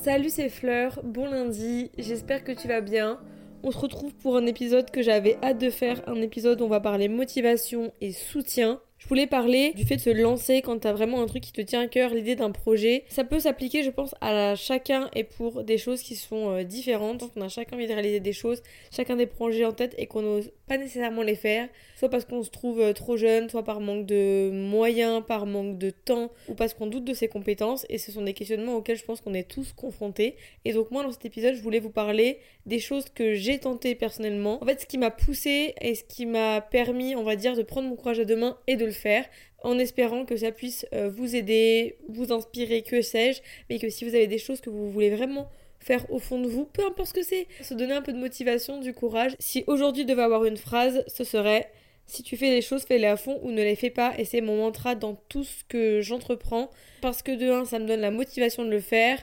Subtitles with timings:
[0.00, 3.18] Salut c'est Fleur, bon lundi, j'espère que tu vas bien.
[3.64, 6.68] On se retrouve pour un épisode que j'avais hâte de faire, un épisode où on
[6.68, 8.80] va parler motivation et soutien.
[8.98, 11.60] Je voulais parler du fait de se lancer quand t'as vraiment un truc qui te
[11.60, 13.04] tient à cœur, l'idée d'un projet.
[13.08, 17.22] Ça peut s'appliquer, je pense, à chacun et pour des choses qui sont euh, différentes.
[17.36, 18.60] On a chacun envie de réaliser des choses,
[18.90, 21.68] chacun des projets en tête et qu'on n'ose pas nécessairement les faire.
[21.96, 25.78] Soit parce qu'on se trouve euh, trop jeune, soit par manque de moyens, par manque
[25.78, 27.86] de temps, ou parce qu'on doute de ses compétences.
[27.88, 30.34] Et ce sont des questionnements auxquels je pense qu'on est tous confrontés.
[30.64, 33.94] Et donc moi, dans cet épisode, je voulais vous parler des choses que j'ai tentées
[33.94, 34.60] personnellement.
[34.60, 37.62] En fait, ce qui m'a poussé et ce qui m'a permis, on va dire, de
[37.62, 39.24] prendre mon courage à deux mains et de faire
[39.62, 44.04] en espérant que ça puisse euh, vous aider, vous inspirer, que sais-je, mais que si
[44.04, 45.48] vous avez des choses que vous voulez vraiment
[45.80, 48.18] faire au fond de vous, peu importe ce que c'est, se donner un peu de
[48.18, 49.32] motivation, du courage.
[49.38, 51.70] Si aujourd'hui devait avoir une phrase, ce serait
[52.08, 54.14] si tu fais les choses, fais-les à fond ou ne les fais pas.
[54.18, 56.70] Et c'est mon mantra dans tout ce que j'entreprends.
[57.02, 59.18] Parce que de un, ça me donne la motivation de le faire.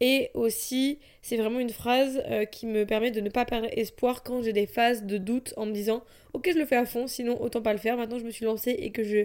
[0.00, 4.24] Et aussi, c'est vraiment une phrase euh, qui me permet de ne pas perdre espoir
[4.24, 6.02] quand j'ai des phases de doute en me disant
[6.34, 7.96] Ok, je le fais à fond, sinon autant pas le faire.
[7.96, 9.24] Maintenant, je me suis lancée et que je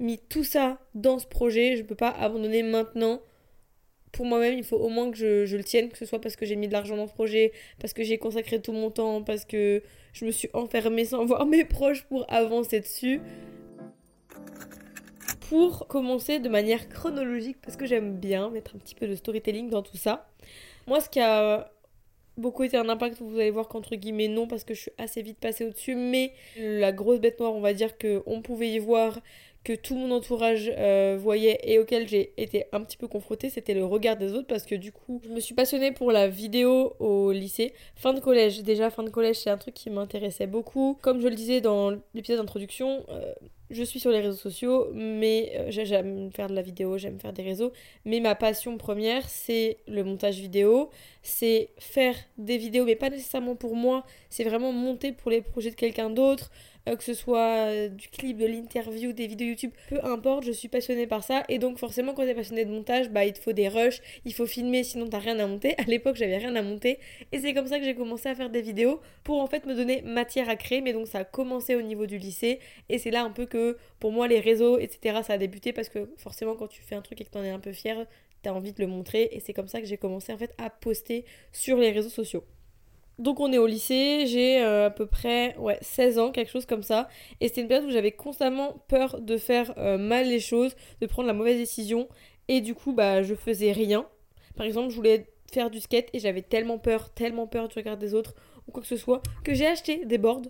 [0.00, 1.76] mis tout ça dans ce projet.
[1.76, 3.20] Je peux pas abandonner maintenant.
[4.10, 6.36] Pour moi-même, il faut au moins que je, je le tienne, que ce soit parce
[6.36, 9.22] que j'ai mis de l'argent dans ce projet, parce que j'ai consacré tout mon temps,
[9.22, 9.82] parce que
[10.14, 13.20] je me suis enfermée sans voir mes proches pour avancer dessus
[15.48, 19.70] pour commencer de manière chronologique, parce que j'aime bien mettre un petit peu de storytelling
[19.70, 20.28] dans tout ça.
[20.86, 21.70] Moi, ce qui a
[22.36, 25.22] beaucoup été un impact, vous allez voir qu'entre guillemets non, parce que je suis assez
[25.22, 29.20] vite passée au-dessus, mais la grosse bête noire, on va dire qu'on pouvait y voir
[29.66, 33.74] que tout mon entourage euh, voyait et auquel j'ai été un petit peu confrontée, c'était
[33.74, 36.94] le regard des autres parce que du coup, je me suis passionnée pour la vidéo
[37.00, 37.74] au lycée.
[37.96, 40.96] Fin de collège, déjà fin de collège, c'est un truc qui m'intéressait beaucoup.
[41.02, 43.34] Comme je le disais dans l'épisode d'introduction, euh,
[43.70, 47.32] je suis sur les réseaux sociaux, mais euh, j'aime faire de la vidéo, j'aime faire
[47.32, 47.72] des réseaux,
[48.04, 50.90] mais ma passion première, c'est le montage vidéo,
[51.22, 55.70] c'est faire des vidéos, mais pas nécessairement pour moi, c'est vraiment monter pour les projets
[55.70, 56.50] de quelqu'un d'autre,
[56.94, 60.68] que ce soit euh, du clip, de l'interview, des vidéos YouTube, peu importe, je suis
[60.68, 61.42] passionnée par ça.
[61.48, 64.32] Et donc forcément quand t'es passionné de montage, bah il te faut des rushs, il
[64.32, 65.74] faut filmer sinon t'as rien à monter.
[65.86, 66.98] À l'époque j'avais rien à monter
[67.32, 69.74] et c'est comme ça que j'ai commencé à faire des vidéos pour en fait me
[69.74, 70.80] donner matière à créer.
[70.80, 73.76] Mais donc ça a commencé au niveau du lycée et c'est là un peu que
[73.98, 77.02] pour moi les réseaux etc ça a débuté parce que forcément quand tu fais un
[77.02, 78.06] truc et que t'en es un peu fier,
[78.42, 80.70] t'as envie de le montrer et c'est comme ça que j'ai commencé en fait à
[80.70, 82.44] poster sur les réseaux sociaux.
[83.18, 86.66] Donc on est au lycée, j'ai euh, à peu près ouais, 16 ans, quelque chose
[86.66, 87.08] comme ça.
[87.40, 91.06] Et c'était une période où j'avais constamment peur de faire euh, mal les choses, de
[91.06, 92.08] prendre la mauvaise décision.
[92.48, 94.06] Et du coup, bah, je faisais rien.
[94.54, 97.96] Par exemple, je voulais faire du skate et j'avais tellement peur, tellement peur du regard
[97.96, 98.34] des autres
[98.68, 100.42] ou quoi que ce soit, que j'ai acheté des boards.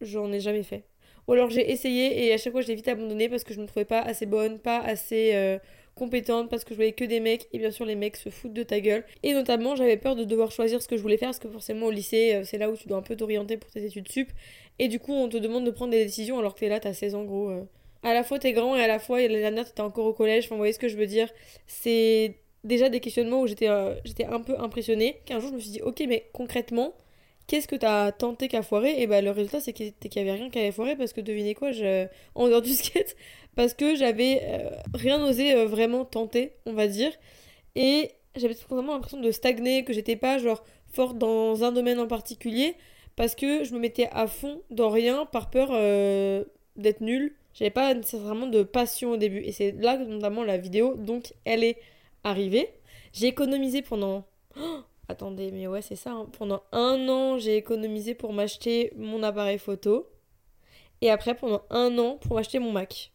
[0.00, 0.84] J'en ai jamais fait.
[1.28, 3.60] Ou alors j'ai essayé et à chaque fois je l'ai vite abandonné parce que je
[3.60, 5.34] me trouvais pas assez bonne, pas assez...
[5.34, 5.58] Euh,
[5.94, 8.52] compétente parce que je voyais que des mecs et bien sûr les mecs se foutent
[8.52, 9.04] de ta gueule.
[9.22, 11.86] Et notamment j'avais peur de devoir choisir ce que je voulais faire parce que forcément
[11.86, 14.28] au lycée euh, c'est là où tu dois un peu t'orienter pour tes études sup
[14.78, 16.92] et du coup on te demande de prendre des décisions alors que t'es là t'as
[16.92, 17.50] 16 ans gros.
[17.50, 17.62] Euh.
[18.02, 20.44] À la fois t'es grand et à la fois l'année dernière t'étais encore au collège,
[20.46, 21.28] enfin vous voyez ce que je veux dire.
[21.66, 25.20] C'est déjà des questionnements où j'étais euh, j'étais un peu impressionnée.
[25.26, 26.94] Qu'un jour je me suis dit ok mais concrètement
[27.52, 30.46] qu'est-ce que t'as tenté qu'à foirer Et bah le résultat c'est qu'il y avait rien
[30.46, 32.06] avait foiré parce que devinez quoi, je...
[32.34, 33.14] en dehors du skate,
[33.56, 37.12] parce que j'avais euh, rien osé euh, vraiment tenter, on va dire.
[37.74, 40.64] Et j'avais tout simplement l'impression de stagner, que j'étais pas genre
[40.94, 42.74] forte dans un domaine en particulier,
[43.16, 46.44] parce que je me mettais à fond dans rien par peur euh,
[46.76, 47.34] d'être nulle.
[47.52, 49.40] J'avais pas nécessairement de passion au début.
[49.40, 51.76] Et c'est là que notamment la vidéo, donc elle est
[52.24, 52.70] arrivée.
[53.12, 54.24] J'ai économisé pendant...
[54.58, 56.12] Oh, attendez, mais ouais, c'est ça.
[56.12, 56.28] Hein.
[56.36, 60.08] Pendant un an, j'ai économisé pour m'acheter mon appareil photo.
[61.00, 63.12] Et après, pendant un an, pour m'acheter mon Mac.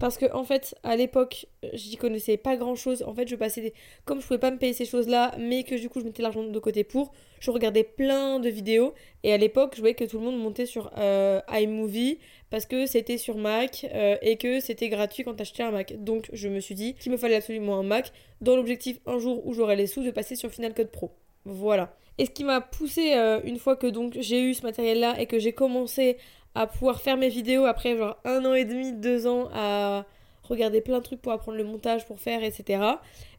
[0.00, 3.04] Parce que, en fait, à l'époque, j'y connaissais pas grand chose.
[3.06, 3.74] En fait, je passais des.
[4.04, 6.42] Comme je pouvais pas me payer ces choses-là, mais que du coup, je mettais l'argent
[6.42, 8.92] de côté pour, je regardais plein de vidéos.
[9.22, 12.18] Et à l'époque, je voyais que tout le monde montait sur euh, iMovie
[12.50, 15.94] parce que c'était sur Mac euh, et que c'était gratuit quand t'achetais un Mac.
[16.02, 18.10] Donc, je me suis dit qu'il me fallait absolument un Mac
[18.40, 21.12] dans l'objectif, un jour où j'aurais les sous, de passer sur Final Cut Pro.
[21.44, 21.94] Voilà.
[22.18, 25.26] Et ce qui m'a poussé, euh, une fois que donc j'ai eu ce matériel-là et
[25.26, 26.16] que j'ai commencé
[26.54, 30.06] à pouvoir faire mes vidéos après genre un an et demi, deux ans à
[30.44, 32.82] regarder plein de trucs pour apprendre le montage, pour faire, etc.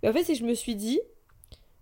[0.03, 0.99] Et en fait, c'est je me suis dit,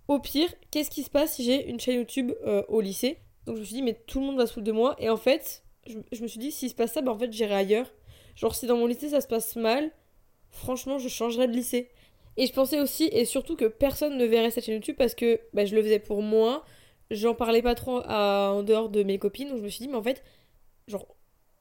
[0.07, 3.19] au pire, qu'est-ce qui se passe si j'ai une chaîne YouTube euh, au lycée?
[3.45, 4.95] Donc je me suis dit, mais tout le monde va se de moi.
[4.99, 7.55] Et en fait, je, me suis dit, s'il se passe ça, bah en fait, j'irai
[7.55, 7.91] ailleurs.
[8.35, 9.91] Genre, si dans mon lycée ça se passe mal,
[10.49, 11.89] franchement, je changerai de lycée.
[12.38, 15.39] Et je pensais aussi, et surtout, que personne ne verrait cette chaîne YouTube parce que
[15.53, 16.65] bah, je le faisais pour moi.
[17.12, 19.50] J'en parlais pas trop en dehors de mes copines.
[19.50, 20.24] Donc je me suis dit, mais en fait,
[20.88, 21.07] genre,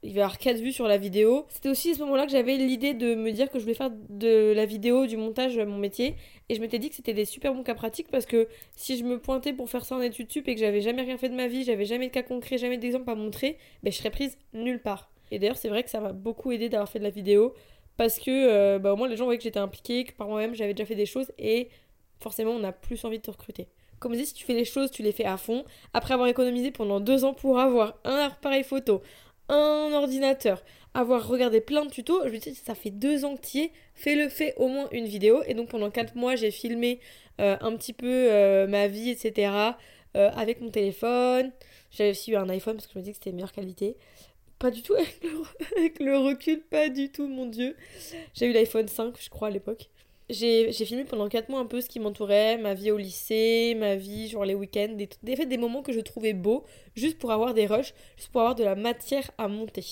[0.04, 1.46] il va y avoir 4 vues sur la vidéo.
[1.48, 3.92] C'était aussi à ce moment-là que j'avais l'idée de me dire que je voulais faire
[4.08, 6.16] de la vidéo, du montage, mon métier.
[6.48, 9.04] Et je m'étais dit que c'était des super bons cas pratiques parce que si je
[9.04, 11.36] me pointais pour faire ça en études sup et que j'avais jamais rien fait de
[11.36, 14.38] ma vie, j'avais jamais de cas concret, jamais d'exemple à montrer, ben je serais prise
[14.54, 15.12] nulle part.
[15.30, 17.54] Et d'ailleurs, c'est vrai que ça m'a beaucoup aidé d'avoir fait de la vidéo
[17.96, 20.54] parce que euh, bah, au moins les gens voyaient que j'étais impliquée, que par moi-même
[20.54, 21.68] j'avais déjà fait des choses et
[22.20, 23.68] forcément on a plus envie de te recruter.
[23.98, 25.64] Comme je dis, si tu fais les choses, tu les fais à fond.
[25.94, 29.00] Après avoir économisé pendant deux ans pour avoir un appareil photo,
[29.48, 30.62] un ordinateur,
[30.92, 33.72] avoir regardé plein de tutos, je me dis, ça fait deux ans que tu es,
[33.94, 35.42] fais-le, fais au moins une vidéo.
[35.46, 36.98] Et donc pendant quatre mois, j'ai filmé
[37.40, 39.52] euh, un petit peu euh, ma vie, etc.
[40.14, 41.52] Euh, avec mon téléphone.
[41.90, 43.96] J'avais aussi eu un iPhone parce que je me dis que c'était meilleure qualité.
[44.62, 44.94] Pas du tout
[45.76, 47.74] avec le, recul, pas du tout, mon dieu.
[48.32, 49.90] J'ai eu l'iPhone 5, je crois, à l'époque
[50.30, 53.96] j'ai filmé pendant 4 mois un peu ce qui m'entourait, ma vie au lycée, ma
[53.96, 56.64] vie, genre les week-ends, des, des, des moments que je trouvais beaux,
[56.94, 59.84] juste pour avoir des rushs, juste pour avoir de la matière à monter.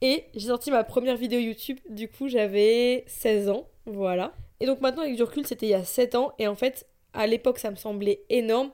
[0.00, 4.32] Et j'ai sorti ma première vidéo YouTube, du coup j'avais 16 ans, voilà.
[4.58, 6.88] Et donc maintenant avec du recul, c'était il y a 7 ans, et en fait,
[7.12, 8.72] à l'époque ça me semblait énorme,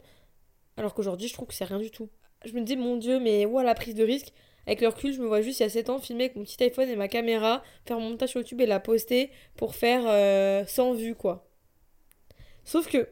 [0.79, 2.09] alors qu'aujourd'hui je trouve que c'est rien du tout.
[2.47, 4.33] Je me dis, mon dieu, mais ouah, la prise de risque,
[4.69, 6.45] avec le recul, je me vois juste il y a 7 ans filmer avec mon
[6.45, 10.03] petit iPhone et ma caméra, faire mon montage sur YouTube et la poster pour faire
[10.03, 11.49] 100 euh, vues, quoi.
[12.65, 13.09] Sauf que,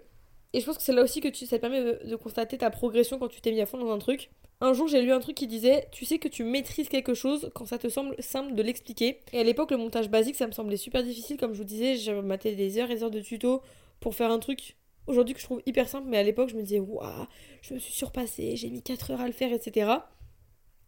[0.52, 3.18] et je pense que c'est là aussi que ça te permet de, constater ta progression
[3.18, 4.28] quand tu t'es mis à fond dans un truc.
[4.60, 7.50] Un jour, j'ai lu un truc qui disait Tu sais que tu maîtrises quelque chose
[7.54, 9.20] quand ça te semble simple de l'expliquer.
[9.32, 11.38] Et à l'époque, le montage basique, ça me semblait super difficile.
[11.38, 13.62] Comme je vous disais, je matais des heures et des heures de tuto
[14.00, 14.76] pour faire un truc
[15.06, 16.06] aujourd'hui que je trouve hyper simple.
[16.08, 17.26] Mais à l'époque, je me disais Waouh,
[17.62, 19.90] je me suis surpassée, j'ai mis 4 heures à le faire, etc.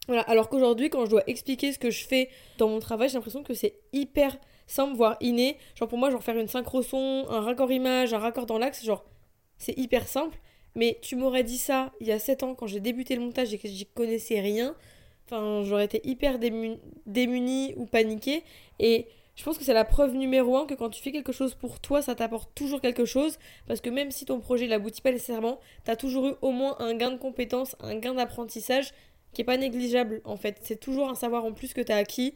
[0.09, 3.15] Voilà, alors qu'aujourd'hui, quand je dois expliquer ce que je fais dans mon travail, j'ai
[3.15, 5.59] l'impression que c'est hyper simple, voire inné.
[5.75, 8.85] Genre pour moi, genre faire une synchro son, un raccord image, un raccord dans l'axe,
[8.85, 9.05] genre
[9.59, 10.39] c'est hyper simple.
[10.75, 13.53] Mais tu m'aurais dit ça il y a 7 ans quand j'ai débuté le montage
[13.53, 14.75] et que j'y connaissais rien.
[15.27, 18.45] Enfin, j'aurais été hyper démunie ou paniquée.
[18.79, 21.55] Et je pense que c'est la preuve numéro un que quand tu fais quelque chose
[21.55, 23.39] pour toi, ça t'apporte toujours quelque chose.
[23.67, 26.95] Parce que même si ton projet n'aboutit pas nécessairement, t'as toujours eu au moins un
[26.95, 28.93] gain de compétences, un gain d'apprentissage
[29.33, 30.59] qui est pas négligeable en fait.
[30.63, 32.35] C'est toujours un savoir en plus que tu as acquis.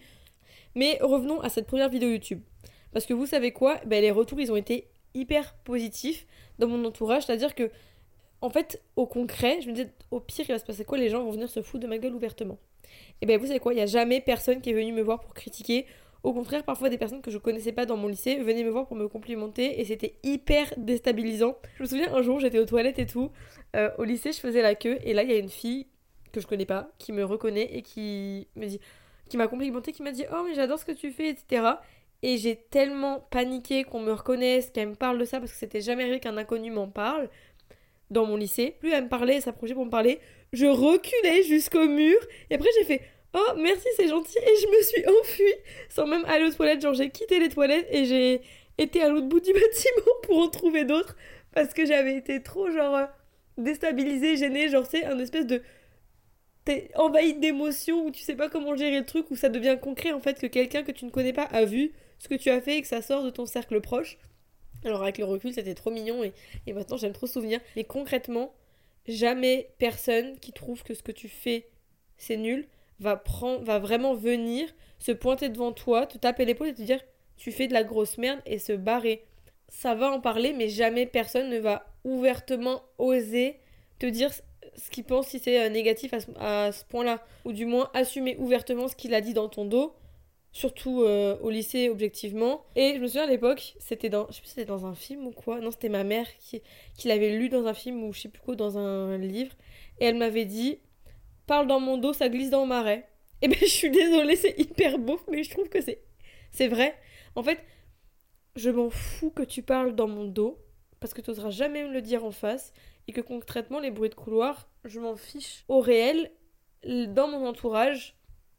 [0.74, 2.40] Mais revenons à cette première vidéo YouTube.
[2.92, 3.80] Parce que vous savez quoi?
[3.86, 6.26] Ben, Les retours, ils ont été hyper positifs
[6.58, 7.24] dans mon entourage.
[7.24, 7.70] C'est-à-dire que,
[8.40, 10.98] en fait, au concret, je me disais, au pire, il va se passer quoi?
[10.98, 12.58] Les gens vont venir se foutre de ma gueule ouvertement.
[13.20, 13.72] Et ben vous savez quoi?
[13.72, 15.86] Il n'y a jamais personne qui est venu me voir pour critiquer.
[16.22, 18.86] Au contraire, parfois des personnes que je connaissais pas dans mon lycée venaient me voir
[18.86, 21.56] pour me complimenter et c'était hyper déstabilisant.
[21.76, 23.30] Je me souviens un jour, j'étais aux toilettes et tout.
[23.74, 25.86] Euh, au lycée, je faisais la queue et là, il y a une fille
[26.32, 28.80] que je connais pas, qui me reconnaît et qui me dit,
[29.28, 31.66] qui m'a complimenté, qui m'a dit Oh, mais j'adore ce que tu fais, etc.
[32.22, 35.80] Et j'ai tellement paniqué qu'on me reconnaisse, qu'elle me parle de ça, parce que c'était
[35.80, 37.28] jamais arrivé qu'un inconnu m'en parle
[38.10, 38.76] dans mon lycée.
[38.80, 40.20] Plus elle me parlait, elle s'approchait pour me parler,
[40.52, 42.18] je reculais jusqu'au mur.
[42.50, 43.02] Et après, j'ai fait
[43.34, 44.38] Oh, merci, c'est gentil.
[44.38, 45.54] Et je me suis enfuie
[45.88, 46.82] sans même aller aux toilettes.
[46.82, 48.42] Genre, j'ai quitté les toilettes et j'ai
[48.78, 51.16] été à l'autre bout du bâtiment pour en trouver d'autres.
[51.52, 53.08] Parce que j'avais été trop, genre,
[53.56, 54.68] déstabilisée, gênée.
[54.68, 55.62] Genre, c'est un espèce de
[56.64, 60.12] t'es envahi d'émotions, où tu sais pas comment gérer le truc, où ça devient concret
[60.12, 62.60] en fait que quelqu'un que tu ne connais pas a vu ce que tu as
[62.60, 64.18] fait et que ça sort de ton cercle proche.
[64.84, 66.32] Alors avec le recul, c'était trop mignon et,
[66.66, 67.60] et maintenant j'aime trop souvenir.
[67.76, 68.52] Mais concrètement,
[69.06, 71.68] jamais personne qui trouve que ce que tu fais
[72.22, 72.68] c'est nul
[73.00, 74.68] va, prendre, va vraiment venir
[74.98, 77.00] se pointer devant toi, te taper l'épaule et te dire
[77.36, 79.24] tu fais de la grosse merde et se barrer.
[79.68, 83.58] Ça va en parler, mais jamais personne ne va ouvertement oser
[83.98, 84.30] te dire
[84.76, 87.24] ce qu'il pense si c'est euh, négatif à ce, point-là.
[87.44, 89.94] Ou du moins assumer ouvertement ce qu'il a dit dans ton dos.
[90.52, 92.66] Surtout euh, au lycée, objectivement.
[92.76, 94.26] Et je me souviens à l'époque, c'était dans.
[94.28, 95.60] Je sais plus c'était dans un film ou quoi.
[95.60, 96.62] Non, c'était ma mère qui,
[96.96, 99.54] qui l'avait lu dans un film ou je sais plus quoi, dans un livre.
[99.98, 100.78] Et elle m'avait dit
[101.46, 103.08] Parle dans mon dos, ça glisse dans le marais.
[103.40, 106.02] Et ben je suis désolée, c'est hyper beau, mais je trouve que c'est.
[106.50, 106.94] C'est vrai.
[107.34, 107.58] En fait,
[108.56, 110.58] je m'en fous que tu parles dans mon dos.
[111.00, 112.72] Parce que tu n'oseras jamais me le dire en face
[113.08, 115.64] et que concrètement les bruits de couloir, je m'en fiche.
[115.68, 116.30] Au réel,
[116.84, 118.16] dans mon entourage,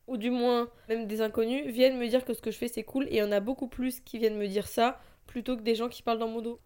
[0.08, 2.84] ou du moins même des inconnus, viennent me dire que ce que je fais c'est
[2.84, 5.62] cool et il y en a beaucoup plus qui viennent me dire ça plutôt que
[5.62, 6.60] des gens qui parlent dans mon dos.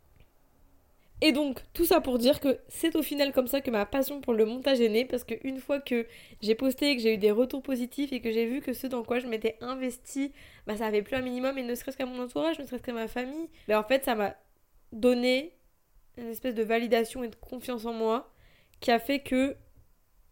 [1.20, 4.22] Et donc, tout ça pour dire que c'est au final comme ça que ma passion
[4.22, 6.06] pour le montage est née, parce qu'une fois que
[6.42, 9.04] j'ai posté, que j'ai eu des retours positifs et que j'ai vu que ce dans
[9.04, 10.32] quoi je m'étais investi,
[10.68, 12.94] bah ça avait plus un minimum, et ne serait-ce qu'à mon entourage, ne serait-ce qu'à
[12.94, 14.36] ma famille, bah en fait ça m'a
[14.92, 15.57] donné
[16.18, 18.32] une espèce de validation et de confiance en moi
[18.80, 19.56] qui a fait que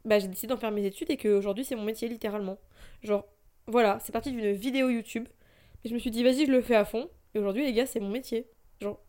[0.04, 2.58] bah, j'ai décidé d'en faire mes études et qu'aujourd'hui c'est mon métier littéralement.
[3.04, 3.25] Genre,
[3.68, 5.27] voilà, c'est parti d'une vidéo YouTube.
[5.84, 7.10] Et je me suis dit, vas-y, je le fais à fond.
[7.34, 8.48] Et aujourd'hui, les gars, c'est mon métier.
[8.82, 9.00] Genre,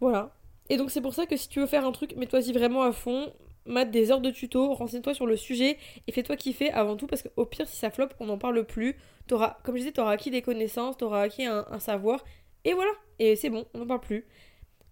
[0.00, 0.36] voilà.
[0.68, 2.92] Et donc c'est pour ça que si tu veux faire un truc, mets-toi-y vraiment à
[2.92, 3.32] fond.
[3.64, 7.22] mate des heures de tuto, renseigne-toi sur le sujet et fais-toi kiffer avant tout parce
[7.22, 8.96] qu'au pire, si ça floppe, on n'en parle plus.
[9.30, 12.24] Auras, comme je disais, t'auras acquis des connaissances, t'auras acquis un, un savoir
[12.64, 12.90] et voilà.
[13.18, 14.26] Et c'est bon, on n'en parle plus.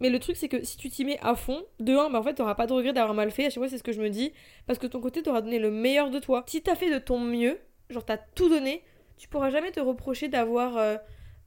[0.01, 2.23] Mais le truc, c'est que si tu t'y mets à fond, de un, bah en
[2.23, 3.47] fait, t'auras pas de regret d'avoir mal fait.
[3.47, 4.33] À chaque fois, c'est ce que je me dis.
[4.67, 6.45] Parce que ton côté, t'auras donné le meilleur de toi.
[6.49, 7.59] Si t'as fait de ton mieux,
[7.91, 8.83] genre t'as tout donné,
[9.17, 10.97] tu pourras jamais te reprocher d'avoir euh,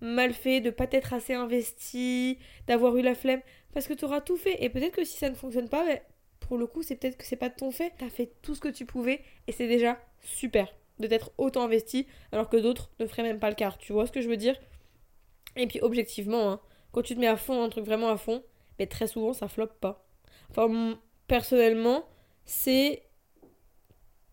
[0.02, 3.42] mal fait, de pas t'être assez investi, d'avoir eu la flemme.
[3.74, 4.64] Parce que t'auras tout fait.
[4.64, 6.00] Et peut-être que si ça ne fonctionne pas, bah,
[6.40, 7.94] pour le coup, c'est peut-être que c'est pas ton fait.
[7.98, 9.22] T'as fait tout ce que tu pouvais.
[9.48, 12.08] Et c'est déjà super de t'être autant investi.
[12.32, 13.78] Alors que d'autres ne feraient même pas le quart.
[13.78, 14.56] Tu vois ce que je veux dire?
[15.58, 16.60] Et puis, objectivement, hein
[16.92, 18.44] quand tu te mets à fond, un truc vraiment à fond,
[18.80, 20.08] mais très souvent ça floppe pas.
[20.50, 22.06] Enfin, personnellement,
[22.46, 23.04] c'est.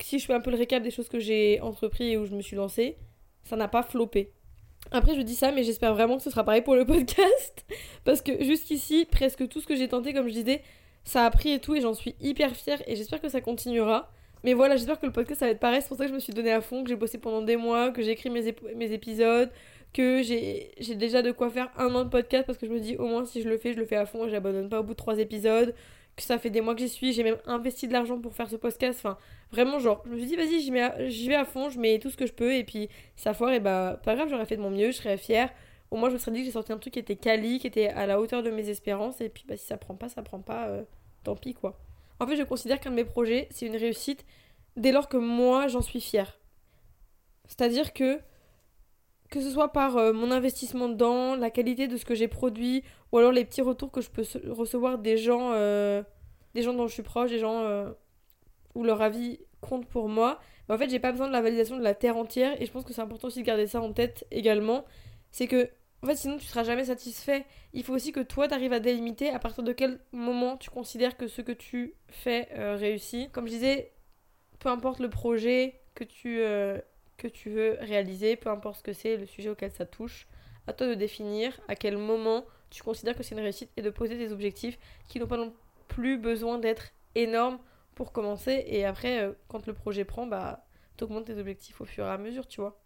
[0.01, 2.35] Si je fais un peu le récap des choses que j'ai entrepris et où je
[2.35, 2.99] me suis lancée,
[3.45, 4.33] ça n'a pas floppé.
[4.91, 7.65] Après, je dis ça, mais j'espère vraiment que ce sera pareil pour le podcast.
[8.05, 10.63] Parce que jusqu'ici, presque tout ce que j'ai tenté, comme je disais,
[11.05, 14.11] ça a pris et tout, et j'en suis hyper fière, et j'espère que ça continuera.
[14.43, 15.81] Mais voilà, j'espère que le podcast va être pareil.
[15.81, 17.57] C'est pour ça que je me suis donné à fond, que j'ai bossé pendant des
[17.57, 19.51] mois, que j'ai écrit mes épisodes,
[19.95, 22.97] que j'ai déjà de quoi faire un an de podcast parce que je me dis
[22.97, 24.83] au moins si je le fais, je le fais à fond et j'abandonne pas au
[24.83, 25.75] bout de trois épisodes.
[26.17, 28.49] Que ça fait des mois que j'y suis, j'ai même investi de l'argent pour faire
[28.49, 29.01] ce podcast.
[29.01, 29.19] Enfin,
[29.51, 30.61] vraiment, genre, je me suis dit, vas-y,
[31.11, 33.53] j'y vais à fond, je mets tout ce que je peux et puis ça foire
[33.53, 35.51] et bah, pas grave, j'aurais fait de mon mieux, je serais fière.
[35.91, 37.67] Au moins, je me serais dit que j'ai sorti un truc qui était quali, qui
[37.67, 40.23] était à la hauteur de mes espérances et puis bah, si ça prend pas, ça
[40.23, 40.83] prend pas, euh,
[41.25, 41.81] tant pis quoi.
[42.21, 44.25] En fait, je considère qu'un de mes projets, c'est une réussite
[44.77, 46.39] dès lors que moi, j'en suis fière.
[47.47, 48.21] C'est-à-dire que
[49.31, 52.85] que ce soit par euh, mon investissement dedans, la qualité de ce que j'ai produit,
[53.13, 56.03] ou alors les petits retours que je peux recevoir des gens, euh,
[56.55, 57.91] des gens dont je suis proche, des gens euh,
[58.75, 60.39] où leur avis compte pour moi.
[60.69, 62.85] En fait, j'ai pas besoin de la validation de la terre entière, et je pense
[62.85, 64.85] que c'est important aussi de garder ça en tête également.
[65.31, 65.69] C'est que,
[66.03, 67.45] en fait, sinon tu seras jamais satisfait.
[67.73, 70.71] Il faut aussi que toi, tu arrives à délimiter à partir de quel moment tu
[70.71, 73.33] considères que ce que tu fais réussit.
[73.33, 73.93] Comme je disais,
[74.59, 76.41] peu importe le projet que tu
[77.29, 80.27] tu veux réaliser, peu importe ce que c'est, le sujet auquel ça touche.
[80.67, 83.91] À toi de définir à quel moment tu considères que c'est une réussite et de
[83.91, 84.79] poser des objectifs
[85.09, 85.53] qui n'ont pas non
[85.89, 87.59] plus besoin d'être énormes
[87.95, 88.65] pour commencer.
[88.67, 90.67] Et après, euh, quand le projet prend, bah,
[90.97, 92.81] t'augmentes tes objectifs au fur et à mesure, tu vois.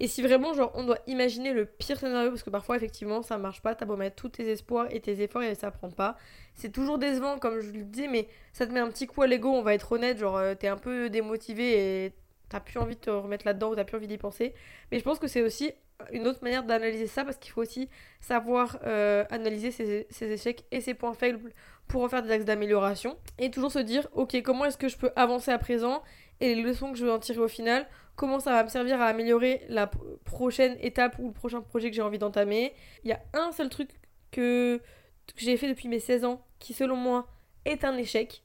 [0.00, 3.38] Et si vraiment, genre, on doit imaginer le pire scénario, parce que parfois, effectivement, ça
[3.38, 6.16] marche pas, t'as beau mettre tous tes espoirs et tes efforts et ça prend pas.
[6.54, 9.28] C'est toujours décevant, comme je le dis, mais ça te met un petit coup à
[9.28, 12.12] l'ego, on va être honnête, genre, euh, t'es un peu démotivé et
[12.54, 14.54] t'as plus envie de te remettre là-dedans ou t'as plus envie d'y penser.
[14.92, 15.72] Mais je pense que c'est aussi
[16.12, 17.88] une autre manière d'analyser ça parce qu'il faut aussi
[18.20, 21.52] savoir euh, analyser ses, échecs et ses points faibles
[21.88, 23.18] pour en faire des axes d'amélioration.
[23.38, 26.04] Et toujours se dire ok comment est-ce que je peux avancer à présent
[26.38, 27.88] et les leçons que je vais en tirer au final?
[28.14, 29.90] Comment ça va me servir à améliorer la
[30.24, 32.72] prochaine étape ou le prochain projet que j'ai envie d'entamer?
[33.02, 33.90] Il y a un seul truc
[34.30, 37.26] que, que j'ai fait depuis mes 16 ans qui selon moi
[37.64, 38.44] est un échec.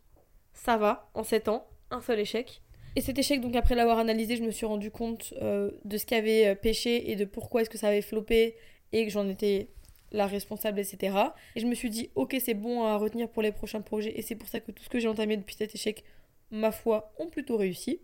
[0.53, 2.63] Ça va en 7 ans un seul échec
[2.99, 6.05] et cet échec, donc après l'avoir analysé, je me suis rendu compte euh, de ce
[6.05, 8.57] qui avait euh, pêché et de pourquoi est-ce que ça avait floppé
[8.91, 9.69] et que j'en étais
[10.11, 11.15] la responsable, etc.
[11.55, 14.21] Et je me suis dit, ok, c'est bon à retenir pour les prochains projets et
[14.21, 16.03] c'est pour ça que tout ce que j'ai entamé depuis cet échec,
[16.51, 18.01] ma foi, ont plutôt réussi.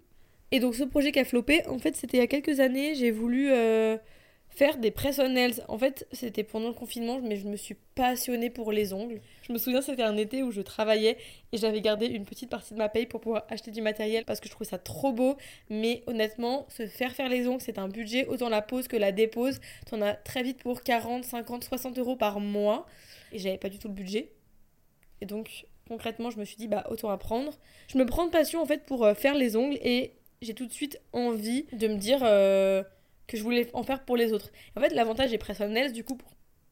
[0.52, 2.96] Et donc ce projet qui a floppé, en fait, c'était il y a quelques années,
[2.96, 3.98] j'ai voulu euh,
[4.56, 5.64] faire des press on nails.
[5.68, 9.22] En fait, c'était pendant le confinement, mais je me suis passionnée pour les ongles.
[9.48, 11.18] Je me souviens, c'était un été où je travaillais
[11.52, 14.40] et j'avais gardé une petite partie de ma paye pour pouvoir acheter du matériel parce
[14.40, 15.36] que je trouvais ça trop beau.
[15.70, 19.12] Mais honnêtement, se faire faire les ongles, c'est un budget, autant la pose que la
[19.12, 19.60] dépose.
[19.90, 22.86] T'en as très vite pour 40, 50, 60 euros par mois.
[23.34, 24.32] Et j'avais pas du tout le budget.
[25.20, 27.54] Et donc, concrètement, je me suis dit, bah, autant apprendre.
[27.88, 30.66] Je me prends de passion en fait pour euh, faire les ongles et j'ai tout
[30.66, 32.20] de suite envie de me dire.
[32.24, 32.84] Euh,
[33.28, 34.52] que je voulais en faire pour les autres.
[34.76, 36.30] En fait, l'avantage des press nails, du coup, pour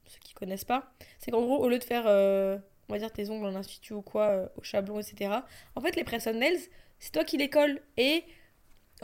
[0.07, 2.57] ceux qui connaissent pas, c'est qu'en gros, au lieu de faire, euh,
[2.89, 5.31] on va dire, tes ongles en institut ou quoi, euh, au chablon, etc.,
[5.75, 6.59] en fait, les press nails,
[6.99, 7.81] c'est toi qui les colles.
[7.97, 8.23] Et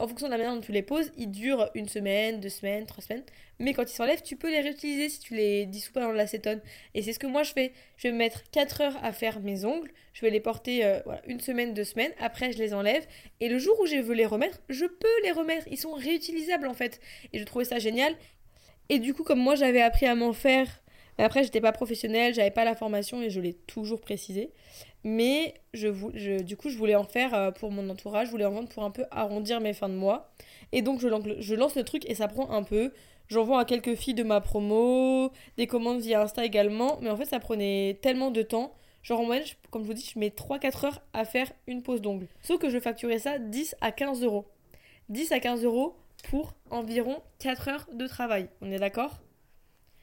[0.00, 2.86] en fonction de la manière dont tu les poses, ils durent une semaine, deux semaines,
[2.86, 3.22] trois semaines.
[3.58, 6.60] Mais quand ils s'enlèvent, tu peux les réutiliser si tu les dissous pas dans l'acétone.
[6.94, 7.72] Et c'est ce que moi je fais.
[7.98, 9.90] Je vais mettre 4 heures à faire mes ongles.
[10.14, 12.12] Je vais les porter euh, une semaine, deux semaines.
[12.18, 13.06] Après, je les enlève.
[13.40, 15.66] Et le jour où je veux les remettre, je peux les remettre.
[15.70, 17.00] Ils sont réutilisables en fait.
[17.32, 18.14] Et je trouvais ça génial.
[18.88, 20.80] Et du coup, comme moi j'avais appris à m'en faire
[21.24, 24.50] après, j'étais pas professionnelle, j'avais pas la formation et je l'ai toujours précisé.
[25.04, 28.50] Mais je, du coup, je voulais en faire euh, pour mon entourage, je voulais en
[28.50, 30.30] vendre pour un peu arrondir mes fins de mois.
[30.72, 32.92] Et donc, je, je lance le truc et ça prend un peu.
[33.28, 36.98] J'envoie à quelques filles de ma promo, des commandes via Insta également.
[37.00, 38.74] Mais en fait, ça prenait tellement de temps.
[39.02, 42.02] Genre en moyenne, comme je vous dis, je mets 3-4 heures à faire une pose
[42.02, 42.26] d'ongle.
[42.42, 44.46] Sauf que je facturais ça 10 à 15 euros.
[45.08, 45.96] 10 à 15 euros
[46.28, 48.48] pour environ 4 heures de travail.
[48.60, 49.20] On est d'accord?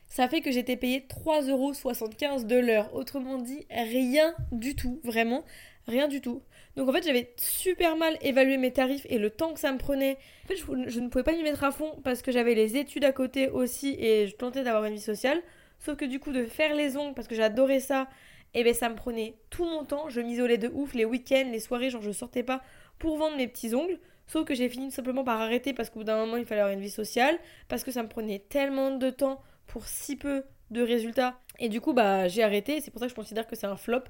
[0.07, 2.93] Ça fait que j'étais payée 3,75€ de l'heure.
[2.93, 5.43] Autrement dit, rien du tout, vraiment,
[5.87, 6.41] rien du tout.
[6.75, 9.77] Donc en fait, j'avais super mal évalué mes tarifs et le temps que ça me
[9.77, 10.17] prenait.
[10.45, 13.03] En fait, je, ne pouvais pas m'y mettre à fond parce que j'avais les études
[13.03, 15.41] à côté aussi et je tentais d'avoir une vie sociale.
[15.79, 18.07] Sauf que du coup, de faire les ongles parce que j'adorais ça,
[18.53, 20.09] et eh ben ça me prenait tout mon temps.
[20.09, 22.61] Je m'isolais de ouf les week-ends, les soirées, genre je sortais pas
[22.97, 23.99] pour vendre mes petits ongles.
[24.25, 26.73] Sauf que j'ai fini simplement par arrêter parce qu'au bout d'un moment, il fallait avoir
[26.73, 27.37] une vie sociale,
[27.67, 31.39] parce que ça me prenait tellement de temps pour si peu de résultats.
[31.59, 32.81] Et du coup, bah, j'ai arrêté.
[32.81, 34.03] C'est pour ça que je considère que c'est un flop.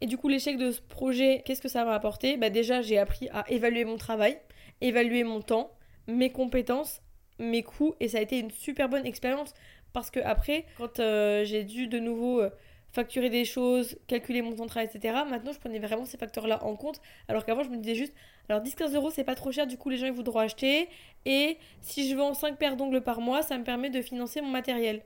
[0.00, 2.36] Et du coup, l'échec de ce projet, qu'est-ce que ça m'a apporté?
[2.36, 4.38] Bah déjà, j'ai appris à évaluer mon travail,
[4.80, 5.70] évaluer mon temps,
[6.06, 7.00] mes compétences,
[7.38, 9.54] mes coûts, et ça a été une super bonne expérience
[9.92, 12.50] parce que après, quand euh, j'ai dû de nouveau euh,
[12.94, 16.64] facturer des choses, calculer mon temps de travail, etc., maintenant je prenais vraiment ces facteurs-là
[16.64, 18.14] en compte, alors qu'avant je me disais juste,
[18.48, 20.88] alors 10-15 euros c'est pas trop cher, du coup les gens ils voudront acheter,
[21.26, 24.50] et si je vends 5 paires d'ongles par mois, ça me permet de financer mon
[24.50, 25.02] matériel.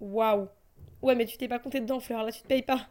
[0.00, 0.48] Waouh
[1.02, 2.88] Ouais, mais tu t'es pas compté dedans, Fleur, là tu te payes pas.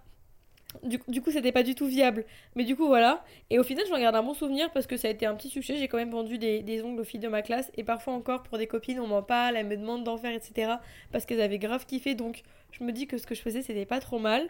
[0.84, 2.25] Du, coup, c'était pas du tout viable.
[2.56, 3.24] Mais du coup, voilà.
[3.50, 5.50] Et au final, je regarde un bon souvenir parce que ça a été un petit
[5.50, 5.78] succès.
[5.78, 7.72] J'ai quand même vendu des, ongles aux filles de ma classe.
[7.75, 10.74] Et parfois encore, pour des copines, on m'en parle, elles me demandent d'en faire, etc.
[11.12, 12.16] Parce qu'elles avaient grave kiffé.
[12.16, 14.50] Donc, je me dis que ce que je faisais, c'était pas trop mal.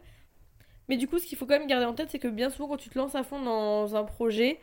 [0.89, 2.69] Mais du coup, ce qu'il faut quand même garder en tête, c'est que bien souvent,
[2.69, 4.59] quand tu te lances à fond dans un projet,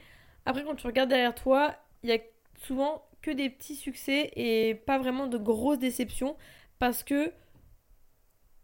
[0.47, 2.19] après, quand tu regardes derrière toi, il y a
[2.63, 6.37] souvent que des petits succès et pas vraiment de grosses déceptions.
[6.79, 7.33] Parce que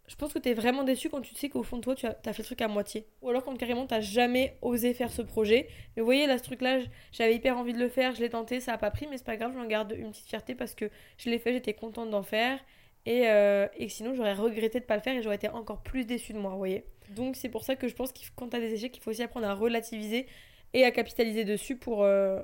[0.07, 2.15] je pense que t'es vraiment déçu quand tu sais qu'au fond de toi, tu as,
[2.15, 3.07] fait le truc à moitié.
[3.23, 5.69] Ou alors quand carrément t'as jamais osé faire ce projet.
[5.97, 6.81] Mais vous voyez, là, ce truc-là,
[7.13, 9.25] j'avais hyper envie de le faire, je l'ai tenté, ça a pas pris, mais c'est
[9.25, 12.23] pas grave, j'en garde une petite fierté parce que je l'ai fait, j'étais contente d'en
[12.23, 12.59] faire.
[13.07, 16.05] Et, euh, et sinon, j'aurais regretté de pas le faire et j'aurais été encore plus
[16.05, 16.85] déçue de moi, vous voyez.
[17.11, 19.23] Donc c'est pour ça que je pense que quand t'as des échecs, il faut aussi
[19.23, 20.27] apprendre à relativiser
[20.73, 22.41] et à capitaliser dessus pour, euh,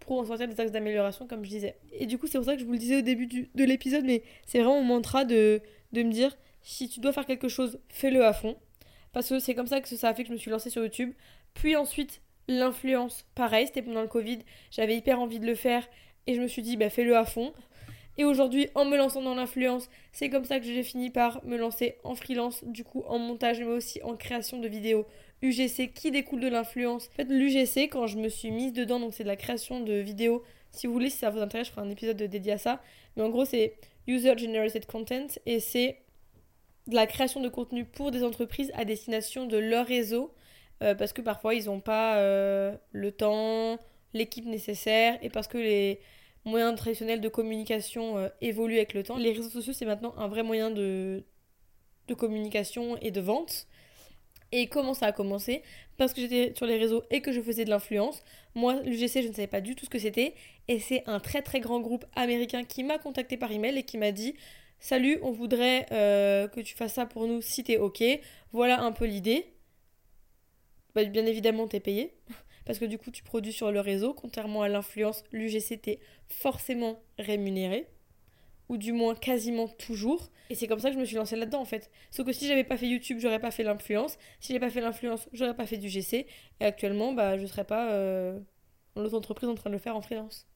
[0.00, 1.76] pour en sortir des axes d'amélioration, comme je disais.
[1.92, 4.04] Et du coup, c'est pour ça que je vous le disais au début de l'épisode,
[4.04, 5.60] mais c'est vraiment mon mantra de,
[5.92, 8.56] de me dire si tu dois faire quelque chose, fais-le à fond.
[9.12, 10.82] Parce que c'est comme ça que ça a fait que je me suis lancée sur
[10.82, 11.12] YouTube.
[11.52, 14.40] Puis ensuite, l'influence, pareil, c'était pendant le Covid.
[14.70, 15.86] J'avais hyper envie de le faire
[16.26, 17.52] et je me suis dit, bah fais-le à fond.
[18.16, 21.56] Et aujourd'hui, en me lançant dans l'influence, c'est comme ça que j'ai fini par me
[21.56, 25.06] lancer en freelance, du coup en montage, mais aussi en création de vidéos.
[25.42, 27.08] UGC qui découle de l'influence.
[27.08, 29.94] En fait, l'UGC, quand je me suis mise dedans, donc c'est de la création de
[29.94, 30.42] vidéos.
[30.70, 32.80] Si vous voulez, si ça vous intéresse, je ferai un épisode dédié à ça.
[33.16, 33.74] Mais en gros, c'est
[34.06, 35.98] User Generated Content et c'est
[36.86, 40.34] de la création de contenu pour des entreprises à destination de leur réseau,
[40.82, 43.78] euh, parce que parfois ils n'ont pas euh, le temps,
[44.12, 46.00] l'équipe nécessaire, et parce que les
[46.44, 49.16] moyens traditionnels de communication euh, évoluent avec le temps.
[49.16, 51.24] Les réseaux sociaux, c'est maintenant un vrai moyen de,
[52.08, 53.66] de communication et de vente.
[54.52, 55.62] Et comment ça a commencé?
[55.96, 58.22] Parce que j'étais sur les réseaux et que je faisais de l'influence.
[58.54, 60.34] Moi, l'UGC, je ne savais pas du tout ce que c'était.
[60.68, 63.98] Et c'est un très très grand groupe américain qui m'a contacté par email et qui
[63.98, 64.34] m'a dit
[64.84, 68.04] Salut, on voudrait euh, que tu fasses ça pour nous si t'es ok.
[68.52, 69.46] Voilà un peu l'idée.
[70.94, 72.12] Bah, bien évidemment, t'es payé.
[72.66, 74.12] Parce que du coup, tu produis sur le réseau.
[74.12, 77.86] Contrairement à l'influence, l'UGC t'es forcément rémunéré.
[78.68, 80.30] Ou du moins quasiment toujours.
[80.50, 81.90] Et c'est comme ça que je me suis lancée là-dedans en fait.
[82.10, 84.18] Sauf que si j'avais pas fait YouTube, j'aurais pas fait l'influence.
[84.38, 86.26] Si j'avais pas fait l'influence, j'aurais pas fait du GC.
[86.60, 88.38] Et actuellement, bah, je serais pas euh,
[88.94, 90.46] dans l'autre entreprise en train de le faire en freelance.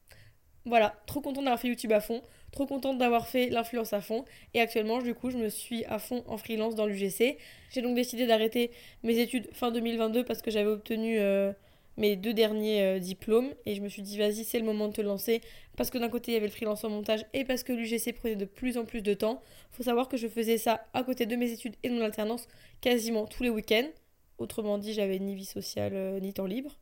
[0.68, 2.20] Voilà, trop contente d'avoir fait YouTube à fond,
[2.52, 4.26] trop contente d'avoir fait l'influence à fond.
[4.52, 7.38] Et actuellement, du coup, je me suis à fond en freelance dans l'UGC.
[7.72, 8.70] J'ai donc décidé d'arrêter
[9.02, 11.52] mes études fin 2022 parce que j'avais obtenu euh,
[11.96, 13.48] mes deux derniers euh, diplômes.
[13.64, 15.40] Et je me suis dit, vas-y, c'est le moment de te lancer.
[15.78, 18.12] Parce que d'un côté, il y avait le freelance en montage et parce que l'UGC
[18.12, 19.40] prenait de plus en plus de temps.
[19.70, 22.46] Faut savoir que je faisais ça à côté de mes études et de mon alternance
[22.82, 23.88] quasiment tous les week-ends.
[24.36, 26.78] Autrement dit, j'avais ni vie sociale euh, ni temps libre.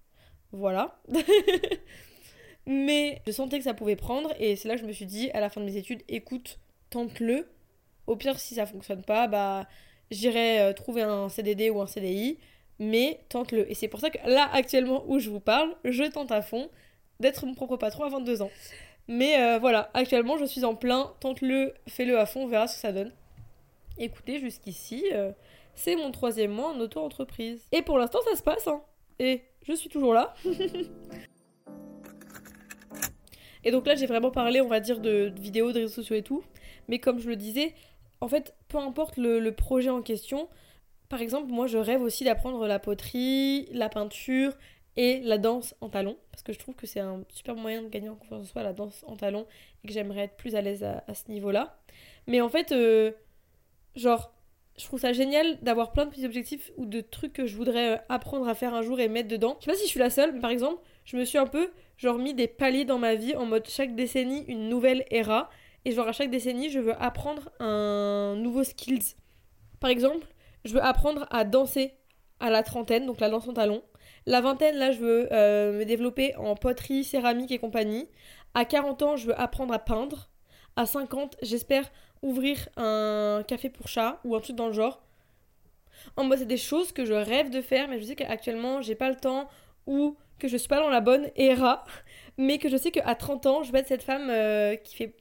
[0.51, 1.01] Voilà.
[2.67, 5.31] Mais je sentais que ça pouvait prendre et c'est là que je me suis dit
[5.33, 6.59] à la fin de mes études, écoute,
[6.91, 7.47] tente-le.
[8.07, 9.67] Au pire, si ça fonctionne pas, bah
[10.11, 12.39] j'irai euh, trouver un CDD ou un CDI,
[12.79, 13.71] mais tente-le.
[13.71, 16.69] Et c'est pour ça que là, actuellement où je vous parle, je tente à fond
[17.21, 18.51] d'être mon propre patron à 22 ans.
[19.09, 22.75] Mais euh, voilà, actuellement, je suis en plein, tente-le, fais-le à fond, on verra ce
[22.75, 23.13] que ça donne.
[23.99, 25.33] Écoutez, jusqu'ici, euh,
[25.75, 27.67] c'est mon troisième mois en auto-entreprise.
[27.73, 28.83] Et pour l'instant, ça se passe, hein.
[29.19, 30.35] Et je suis toujours là.
[33.67, 36.23] Et donc là, j'ai vraiment parlé, on va dire, de, vidéos, de réseaux sociaux et
[36.23, 36.45] tout.
[36.87, 37.75] Mais comme je le disais,
[38.21, 40.49] en fait, peu importe le, projet en question,
[41.09, 44.53] par exemple, moi, je rêve aussi d'apprendre la poterie, la peinture
[44.97, 46.17] et la danse en talons.
[46.31, 48.63] Parce que je trouve que c'est un super moyen de gagner en confiance en soi,
[48.63, 49.49] la danse en talons,
[49.83, 51.77] et que j'aimerais être plus à l'aise à, ce niveau-là.
[52.29, 53.11] Mais en fait, euh,
[53.97, 54.33] genre,
[54.79, 57.95] je trouve ça génial d'avoir plein de petits objectifs ou de trucs que je voudrais
[57.95, 59.57] euh, apprendre à faire un jour et mettre dedans.
[59.59, 61.49] Je sais pas si je suis la seule, mais par exemple, je me suis un
[61.49, 65.51] peu genre mis des paliers dans ma vie en mode chaque décennie une nouvelle era.
[65.85, 69.15] Et genre à chaque décennie, je veux apprendre un nouveau skills.
[69.79, 70.27] Par exemple,
[70.65, 71.93] je veux apprendre à danser
[72.41, 73.83] à la trentaine, donc la danse en talon.
[74.27, 78.09] La vingtaine, là, je veux euh, me développer en poterie, céramique et compagnie.
[78.55, 80.29] À 40 ans, je veux apprendre à peindre.
[80.75, 81.91] À 50, j'espère
[82.23, 85.03] ouvrir un café pour chat ou un truc dans le genre.
[86.17, 88.95] En mode, c'est des choses que je rêve de faire, mais je sais qu'actuellement, j'ai
[88.95, 89.49] pas le temps
[89.87, 91.85] ou que je suis pas dans la bonne era.
[92.39, 95.17] Mais que je sais qu'à 30 ans, je vais être cette femme euh, qui fait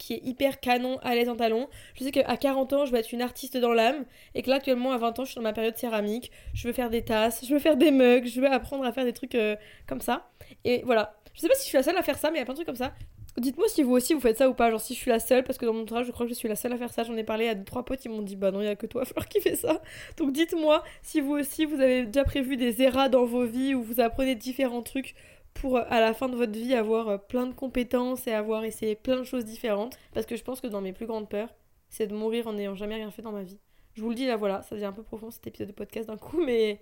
[0.00, 1.68] qui est hyper canon, à l'aise en talons.
[1.94, 4.06] Je sais qu'à 40 ans, je vais être une artiste dans l'âme.
[4.34, 6.32] Et que là, actuellement, à 20 ans, je suis dans ma période céramique.
[6.54, 9.04] Je veux faire des tasses, je veux faire des mugs, je veux apprendre à faire
[9.04, 9.56] des trucs euh,
[9.86, 10.30] comme ça.
[10.64, 11.14] Et voilà.
[11.34, 12.44] Je sais pas si je suis la seule à faire ça, mais il y a
[12.46, 12.94] plein de trucs comme ça.
[13.40, 14.70] Dites-moi si vous aussi vous faites ça ou pas.
[14.70, 16.36] Genre si je suis la seule, parce que dans mon entourage, je crois que je
[16.36, 17.04] suis la seule à faire ça.
[17.04, 18.86] J'en ai parlé à trois potes, ils m'ont dit bah non, il y a que
[18.86, 19.80] toi, Fleur, qui fait ça.
[20.18, 23.82] Donc dites-moi si vous aussi vous avez déjà prévu des eras dans vos vies où
[23.82, 25.14] vous apprenez différents trucs
[25.54, 28.64] pour euh, à la fin de votre vie avoir euh, plein de compétences et avoir
[28.64, 29.96] essayé plein de choses différentes.
[30.12, 31.54] Parce que je pense que dans mes plus grandes peurs,
[31.88, 33.58] c'est de mourir en n'ayant jamais rien fait dans ma vie.
[33.94, 36.08] Je vous le dis là, voilà, ça devient un peu profond cet épisode de podcast
[36.08, 36.80] d'un coup, mais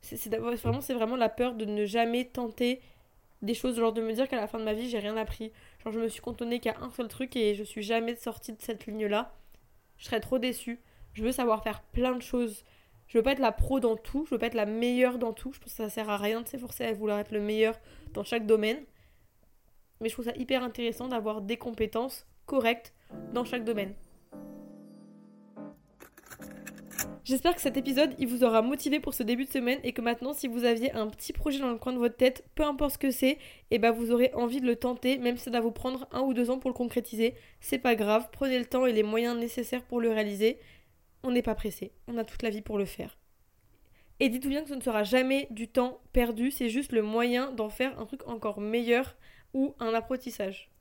[0.00, 2.80] c'est vraiment, c'est vraiment la peur de ne jamais tenter
[3.44, 5.52] des choses, genre de me dire qu'à la fin de ma vie, j'ai rien appris.
[5.82, 8.60] Genre, je me suis contonnée qu'à un seul truc et je suis jamais sortie de
[8.60, 9.34] cette ligne-là.
[9.98, 10.80] Je serais trop déçue.
[11.12, 12.64] Je veux savoir faire plein de choses.
[13.06, 15.32] Je veux pas être la pro dans tout, je veux pas être la meilleure dans
[15.32, 15.52] tout.
[15.52, 17.78] Je pense que ça sert à rien de s'efforcer à vouloir être le meilleur
[18.12, 18.82] dans chaque domaine.
[20.00, 22.94] Mais je trouve ça hyper intéressant d'avoir des compétences correctes
[23.32, 23.94] dans chaque domaine.
[27.24, 30.02] J'espère que cet épisode il vous aura motivé pour ce début de semaine et que
[30.02, 32.92] maintenant si vous aviez un petit projet dans le coin de votre tête, peu importe
[32.92, 33.38] ce que c'est, et
[33.70, 36.20] eh ben vous aurez envie de le tenter, même si ça va vous prendre un
[36.20, 37.34] ou deux ans pour le concrétiser.
[37.60, 40.58] C'est pas grave, prenez le temps et les moyens nécessaires pour le réaliser.
[41.22, 43.16] On n'est pas pressé, on a toute la vie pour le faire.
[44.20, 47.52] Et dites-vous bien que ce ne sera jamais du temps perdu, c'est juste le moyen
[47.52, 49.16] d'en faire un truc encore meilleur
[49.54, 50.73] ou un apprentissage.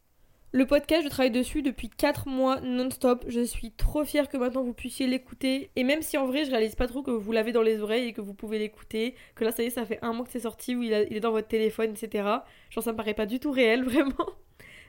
[0.56, 3.26] Le podcast, je travaille dessus depuis 4 mois non-stop.
[3.28, 5.72] Je suis trop fière que maintenant vous puissiez l'écouter.
[5.76, 8.10] Et même si en vrai, je réalise pas trop que vous l'avez dans les oreilles
[8.10, 10.32] et que vous pouvez l'écouter, que là, ça y est, ça fait un mois que
[10.32, 12.28] c'est sorti, où il, est dans votre téléphone, etc.
[12.70, 14.30] Genre, ça me paraît pas du tout réel, vraiment.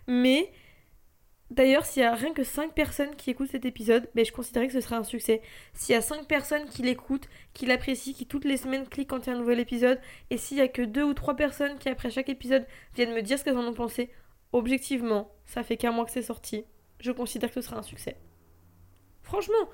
[0.07, 0.53] Mais
[1.51, 4.67] D'ailleurs, s'il y a rien que 5 personnes qui écoutent cet épisode, ben, je considérais
[4.67, 5.41] que ce serait un succès.
[5.73, 9.27] S'il y a 5 personnes qui l'écoutent, qui l'apprécient, qui toutes les semaines cliquent quand
[9.27, 10.01] il y a un nouvel épisode,
[10.31, 13.23] et s'il y a que 2 ou 3 personnes qui après chaque épisode viennent me
[13.23, 14.11] dire ce qu'elles en ont pensé,
[14.55, 16.65] objectivement, ça fait qu'un mois que c'est sorti,
[17.01, 18.17] je considère que ce sera un succès.
[19.23, 19.69] Franchement,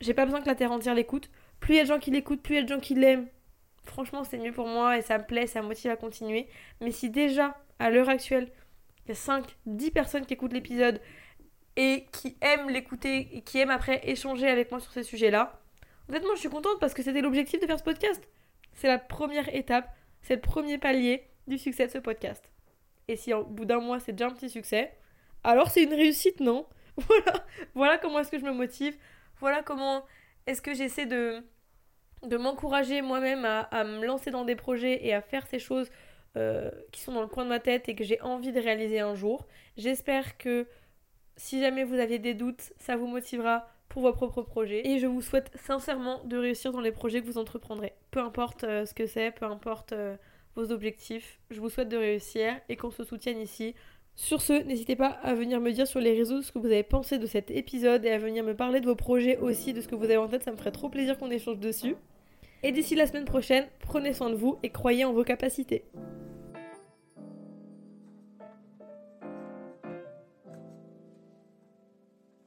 [0.00, 1.30] j'ai pas besoin que la terre entière l'écoute.
[1.60, 2.94] Plus il y a de gens qui l'écoutent, plus il y a de gens qui
[2.94, 3.26] l'aiment.
[3.84, 6.46] Franchement, c'est mieux pour moi et ça me plaît, ça me motive à continuer.
[6.82, 8.52] Mais si déjà, à l'heure actuelle,
[9.06, 11.00] il y a 5, 10 personnes qui écoutent l'épisode
[11.76, 15.58] et qui aiment l'écouter et qui aiment après échanger avec moi sur ces sujets-là,
[16.10, 18.22] honnêtement, je suis contente parce que c'était l'objectif de faire ce podcast.
[18.74, 22.50] C'est la première étape, c'est le premier palier du succès de ce podcast.
[23.08, 24.92] Et si au bout d'un mois c'est déjà un petit succès,
[25.44, 26.66] alors c'est une réussite, non
[26.96, 28.96] Voilà, voilà comment est-ce que je me motive.
[29.40, 30.04] Voilà comment
[30.46, 31.42] est-ce que j'essaie de,
[32.22, 35.90] de m'encourager moi-même à, me lancer dans des projets et à faire ces choses
[36.36, 39.00] euh, qui sont dans le coin de ma tête et que j'ai envie de réaliser
[39.00, 39.46] un jour.
[39.76, 40.66] J'espère que
[41.36, 44.86] si jamais vous aviez des doutes, ça vous motivera pour vos propres projets.
[44.86, 47.94] Et je vous souhaite sincèrement de réussir dans les projets que vous entreprendrez.
[48.10, 49.92] Peu importe euh, ce que c'est, peu importe...
[49.92, 50.16] Euh,
[50.70, 51.38] objectifs.
[51.50, 53.74] Je vous souhaite de réussir et qu'on se soutienne ici.
[54.14, 56.82] Sur ce, n'hésitez pas à venir me dire sur les réseaux ce que vous avez
[56.82, 59.88] pensé de cet épisode et à venir me parler de vos projets aussi, de ce
[59.88, 61.94] que vous avez en tête, ça me ferait trop plaisir qu'on échange dessus.
[62.64, 65.84] Et d'ici la semaine prochaine, prenez soin de vous et croyez en vos capacités.